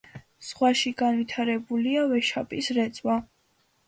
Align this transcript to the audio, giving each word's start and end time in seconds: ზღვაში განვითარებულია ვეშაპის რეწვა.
ზღვაში 0.45 0.91
განვითარებულია 1.01 2.05
ვეშაპის 2.13 2.71
რეწვა. 2.79 3.19